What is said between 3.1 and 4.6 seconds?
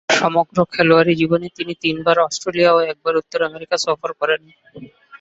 উত্তর আমেরিকা সফর করেন।